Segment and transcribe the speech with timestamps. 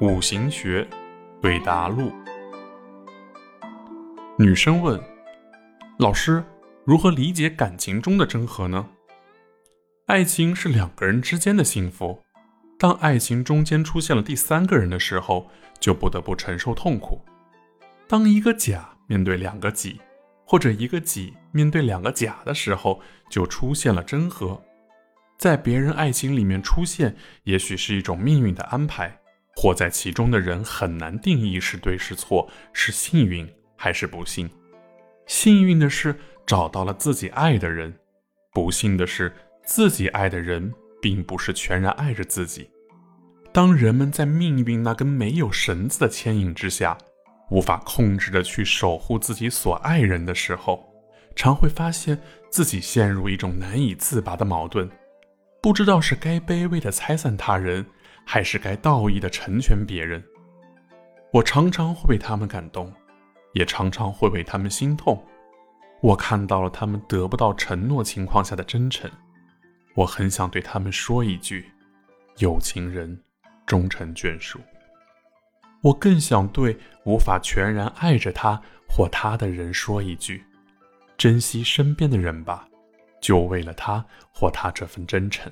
[0.00, 0.88] 五行学
[1.42, 2.10] 对答录。
[4.38, 4.98] 女生问
[6.00, 6.42] ：“老师，
[6.86, 8.88] 如何理解感情中的真和呢？”
[10.08, 12.18] 爱情是两个人之间的幸福，
[12.78, 17.20] 当爱情中间出现了第三个人的时候，就不得不承受痛苦。
[18.08, 20.00] 当一个甲面对两个己，
[20.46, 24.58] 或者一个己面对两个甲的时候，就出现了真和。
[25.40, 29.18] 在别人爱情里面出现，也许是一种命运的安排。
[29.56, 34.50] 活在其中的人很难定义是对是错，是幸运还是不幸。
[35.26, 37.90] 幸运的是找到了自己爱的人，
[38.52, 42.68] 不幸的是自己爱的人并不是全然爱着自己。
[43.50, 46.98] 当人们在命运那根没有绳子的牵引之下，
[47.50, 50.86] 无法控制的去守护自己所爱人的时候，
[51.34, 54.86] 常会发现自己陷入一种难以自拔的矛盾。
[55.62, 57.84] 不知道是该卑微的拆散他人，
[58.24, 60.22] 还是该道义的成全别人。
[61.32, 62.92] 我常常会被他们感动，
[63.52, 65.22] 也常常会为他们心痛。
[66.00, 69.10] 我看到了他们得不到承诺情况下的真诚，
[69.94, 71.70] 我很想对他们说一句：
[72.38, 73.22] 有情人
[73.66, 74.58] 终成眷属。
[75.82, 80.42] 我更想对无法全然爱着他或他的人说一句：
[81.18, 82.66] 珍惜身边的人吧。
[83.20, 85.50] 就为了他或他这份真诚。